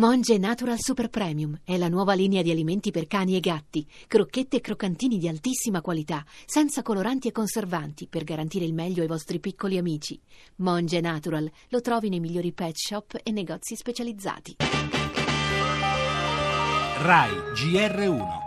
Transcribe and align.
Monge 0.00 0.38
Natural 0.38 0.78
Super 0.80 1.10
Premium 1.10 1.60
è 1.62 1.76
la 1.76 1.90
nuova 1.90 2.14
linea 2.14 2.40
di 2.40 2.50
alimenti 2.50 2.90
per 2.90 3.06
cani 3.06 3.36
e 3.36 3.40
gatti, 3.40 3.86
crocchette 4.06 4.56
e 4.56 4.60
croccantini 4.62 5.18
di 5.18 5.28
altissima 5.28 5.82
qualità, 5.82 6.24
senza 6.46 6.80
coloranti 6.80 7.28
e 7.28 7.32
conservanti, 7.32 8.06
per 8.06 8.24
garantire 8.24 8.64
il 8.64 8.72
meglio 8.72 9.02
ai 9.02 9.08
vostri 9.08 9.40
piccoli 9.40 9.76
amici. 9.76 10.18
Monge 10.56 11.02
Natural 11.02 11.50
lo 11.68 11.80
trovi 11.82 12.08
nei 12.08 12.18
migliori 12.18 12.52
pet 12.52 12.76
shop 12.76 13.20
e 13.22 13.30
negozi 13.30 13.76
specializzati. 13.76 14.56
RAI 17.02 17.32
GR1 17.52 18.39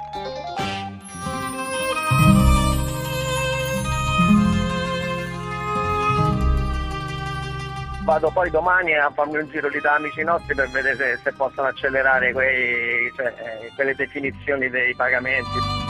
vado 8.04 8.30
poi 8.32 8.50
domani 8.50 8.96
a 8.96 9.10
farmi 9.12 9.38
un 9.38 9.50
giro 9.50 9.68
lì 9.70 9.80
da 9.80 9.96
amici 9.96 10.24
nostri 10.24 10.54
per 10.54 10.70
vedere 10.70 10.96
se, 10.96 11.20
se 11.24 11.32
possono 11.34 11.68
accelerare 11.68 12.32
quei, 12.34 13.12
cioè, 13.16 13.28
eh, 13.28 13.72
quelle 13.76 13.96
definizioni 13.96 14.70
dei 14.70 14.94
pagamenti. 14.96 15.82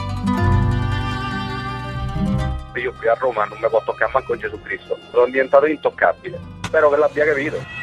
Io 2.76 2.92
qui 2.98 3.08
a 3.08 3.14
Roma 3.14 3.44
non 3.44 3.58
mi 3.60 3.68
può 3.68 3.82
toccare 3.84 4.10
manco 4.12 4.36
Gesù 4.36 4.60
Cristo, 4.62 4.98
sono 5.10 5.26
diventato 5.26 5.66
intoccabile. 5.66 6.40
Spero 6.62 6.90
che 6.90 6.96
l'abbia 6.96 7.24
capito. 7.24 7.82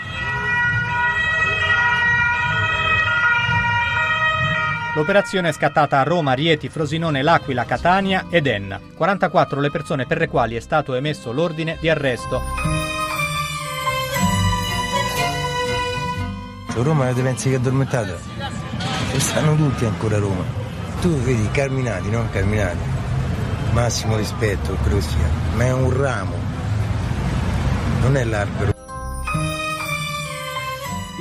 L'operazione 4.93 5.49
è 5.49 5.53
scattata 5.53 5.99
a 5.99 6.03
Roma, 6.03 6.34
Rieti, 6.34 6.67
Frosinone, 6.67 7.21
L'Aquila, 7.21 7.63
Catania 7.63 8.25
ed 8.29 8.45
Enna. 8.45 8.77
44 8.98 9.61
le 9.61 9.71
persone 9.71 10.05
per 10.05 10.17
le 10.17 10.27
quali 10.27 10.57
è 10.57 10.59
stato 10.59 10.93
emesso 10.95 11.31
l'ordine 11.31 11.77
di 11.79 11.89
arresto. 11.89 12.80
Roma 16.75 17.11
te 17.13 17.21
pensi 17.21 17.49
che 17.49 17.55
è 17.55 17.57
addormentata? 17.57 18.16
Ci 19.12 19.20
stanno 19.20 19.55
tutti 19.55 19.85
ancora 19.85 20.16
a 20.16 20.20
Roma. 20.20 20.43
Tu 21.02 21.09
vedi 21.20 21.48
Carminati, 21.52 22.09
no? 22.09 22.27
Carminati. 22.32 22.79
Massimo 23.73 24.15
rispetto, 24.15 24.77
credo 24.82 25.01
sia. 25.01 25.29
Ma 25.55 25.65
è 25.65 25.73
un 25.73 25.95
ramo. 25.95 26.35
Non 28.01 28.15
è 28.15 28.23
l'albero. 28.23 28.80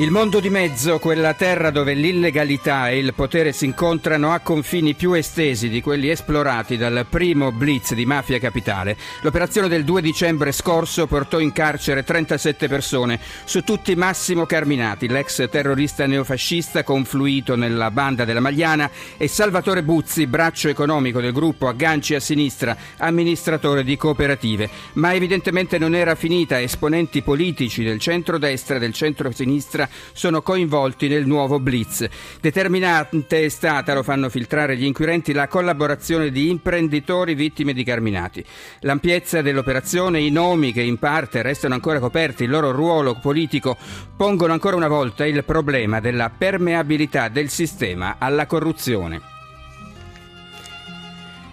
Il 0.01 0.11
mondo 0.11 0.41
di 0.41 0.49
mezzo, 0.49 0.99
quella 0.99 1.35
terra 1.35 1.71
dove 1.71 1.93
l'illegalità 1.93 2.89
e 2.89 2.97
il 2.97 3.13
potere 3.13 3.53
si 3.53 3.67
incontrano, 3.67 4.33
ha 4.33 4.39
confini 4.39 4.95
più 4.95 5.13
estesi 5.13 5.69
di 5.69 5.83
quelli 5.83 6.09
esplorati 6.09 6.79
dal 6.79 7.05
primo 7.07 7.53
blitz 7.53 7.93
di 7.93 8.07
Mafia 8.07 8.39
Capitale. 8.39 8.97
L'operazione 9.21 9.69
del 9.69 9.85
2 9.85 10.01
dicembre 10.01 10.53
scorso 10.53 11.07
portò 11.07 11.39
in 11.39 11.53
carcere 11.53 12.03
37 12.03 12.67
persone, 12.67 13.21
su 13.45 13.61
tutti 13.61 13.95
Massimo 13.95 14.47
Carminati, 14.47 15.07
l'ex 15.07 15.47
terrorista 15.51 16.07
neofascista 16.07 16.83
confluito 16.83 17.55
nella 17.55 17.91
banda 17.91 18.25
della 18.25 18.41
Magliana, 18.41 18.91
e 19.19 19.29
Salvatore 19.29 19.83
Buzzi, 19.83 20.27
braccio 20.27 20.71
economico 20.71 21.21
del 21.21 21.35
gruppo 21.35 21.69
Agganci 21.69 22.15
a 22.15 22.21
sinistra, 22.21 22.75
amministratore 22.97 23.85
di 23.85 23.99
cooperative. 23.99 24.71
Ma 24.95 25.13
evidentemente 25.13 25.77
non 25.77 25.95
era 25.95 26.15
finita, 26.15 26.59
esponenti 26.59 27.21
politici 27.21 27.83
del 27.83 28.01
centro-destra 28.01 28.77
e 28.77 28.79
del 28.79 28.95
centro-sinistra 28.95 29.89
sono 30.13 30.43
coinvolti 30.43 31.09
nel 31.09 31.27
nuovo 31.27 31.59
blitz. 31.61 32.07
Determinante 32.41 33.45
è 33.45 33.49
stata, 33.49 33.95
lo 33.95 34.03
fanno 34.03 34.29
filtrare 34.29 34.77
gli 34.77 34.85
inquirenti, 34.85 35.33
la 35.33 35.49
collaborazione 35.49 36.31
di 36.31 36.49
imprenditori 36.49 37.35
vittime 37.35 37.73
di 37.73 37.85
Carminati. 37.85 38.45
L'ampiezza 38.81 39.43
dell'operazione, 39.43 40.21
i 40.21 40.31
nomi 40.31 40.73
che 40.73 40.83
in 40.83 40.99
parte 40.99 41.43
restano 41.43 41.75
ancora 41.75 41.99
coperti, 41.99 42.45
il 42.45 42.51
loro 42.51 42.71
ruolo 42.71 43.19
politico, 43.21 43.77
pongono 44.17 44.53
ancora 44.53 44.77
una 44.77 44.89
volta 44.89 45.27
il 45.27 45.45
problema 45.45 46.01
della 46.01 46.31
permeabilità 46.31 47.29
del 47.29 47.49
sistema 47.49 48.17
alla 48.19 48.47
corruzione. 48.47 49.39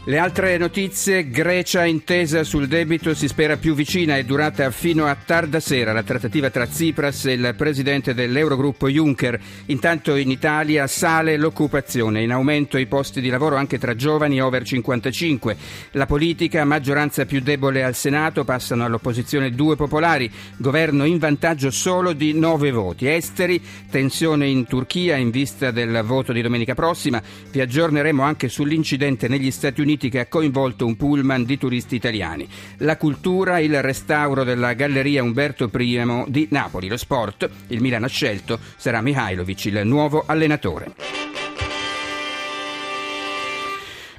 Le 0.08 0.19
altre 0.19 0.58
notizie, 0.58 1.30
Grecia 1.30 1.83
intesa 1.83 2.45
sul 2.45 2.69
debito 2.69 3.14
si 3.14 3.27
spera 3.27 3.58
più 3.58 3.76
vicina, 3.76 4.15
è 4.15 4.23
durata 4.23 4.71
fino 4.71 5.05
a 5.05 5.14
tarda 5.15 5.59
sera 5.59 5.92
la 5.92 6.02
trattativa 6.02 6.49
tra 6.49 6.65
Tsipras 6.65 7.26
e 7.26 7.33
il 7.33 7.54
presidente 7.58 8.14
dell'Eurogruppo 8.14 8.87
Juncker. 8.87 9.37
Intanto 9.65 10.15
in 10.15 10.31
Italia 10.31 10.87
sale 10.87 11.36
l'occupazione, 11.36 12.23
in 12.23 12.31
aumento 12.31 12.77
i 12.77 12.86
posti 12.86 13.20
di 13.20 13.27
lavoro 13.27 13.58
anche 13.58 13.77
tra 13.77 13.95
giovani 13.95 14.42
over 14.42 14.64
55. 14.64 15.58
La 15.92 16.05
politica, 16.05 16.64
maggioranza 16.64 17.26
più 17.26 17.42
debole 17.42 17.83
al 17.83 17.93
Senato, 17.93 18.45
passano 18.45 18.86
all'opposizione 18.86 19.52
due 19.52 19.76
popolari, 19.76 20.31
governo 20.55 21.04
in 21.04 21.17
vantaggio 21.17 21.70
solo 21.70 22.14
di 22.14 22.31
nove 22.31 22.71
voti. 22.71 23.10
Esteri, 23.10 23.61
tensione 23.92 24.48
in 24.48 24.65
Turchia 24.67 25.17
in 25.17 25.31
vista 25.31 25.71
del 25.71 26.02
voto 26.05 26.31
di 26.31 26.42
domenica 26.42 26.76
prossima. 26.76 27.21
Vi 27.52 27.60
aggiorneremo 27.60 28.23
anche 28.23 28.48
sull'incidente 28.48 29.27
negli 29.27 29.52
Stati 29.52 29.81
Uniti 29.81 29.95
che 29.97 30.19
ha 30.19 30.27
coinvolto 30.27 30.85
un 30.85 30.95
pullman 30.95 31.43
di 31.43 31.58
turisti 31.58 31.95
italiani. 31.95 32.47
La 32.77 32.97
cultura, 32.97 33.59
il 33.59 33.81
restauro 33.81 34.43
della 34.43 34.73
Galleria 34.73 35.23
Umberto 35.23 35.69
I 35.75 36.23
di 36.27 36.47
Napoli. 36.52 36.87
Lo 36.87 36.97
sport, 36.97 37.49
il 37.67 37.81
Milano 37.81 38.05
ha 38.05 38.09
scelto, 38.09 38.59
sarà 38.75 39.02
Mihailovic 39.02 39.65
il 39.65 39.81
nuovo 39.83 40.23
allenatore. 40.25 41.06